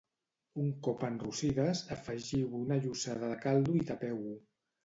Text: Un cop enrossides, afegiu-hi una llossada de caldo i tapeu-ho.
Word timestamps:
Un 0.63 0.71
cop 0.87 1.03
enrossides, 1.07 1.83
afegiu-hi 1.97 2.57
una 2.63 2.79
llossada 2.87 3.33
de 3.35 3.39
caldo 3.47 3.77
i 3.83 3.87
tapeu-ho. 3.93 4.35